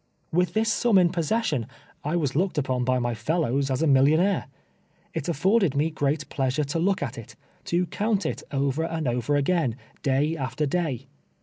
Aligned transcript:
"W^'ith 0.33 0.53
this 0.53 0.73
sum 0.73 0.97
in 0.97 1.09
possession, 1.11 1.67
I 2.03 2.15
was 2.15 2.35
looked 2.35 2.57
upon 2.57 2.83
bj 2.85 2.99
my 2.99 3.13
fellows 3.13 3.69
as 3.69 3.83
a 3.83 3.85
millionaire. 3.85 4.47
It 5.13 5.25
ailbrded 5.25 5.75
me 5.75 5.91
great 5.91 6.27
pleasure 6.27 6.63
to 6.63 6.79
look 6.79 7.03
at 7.03 7.19
it— 7.19 7.35
to 7.65 7.85
count 7.85 8.25
it 8.25 8.41
over 8.51 8.83
and 8.83 9.07
over 9.07 9.35
again, 9.35 9.75
day 10.01 10.35
after 10.35 10.65
day. 10.65 11.05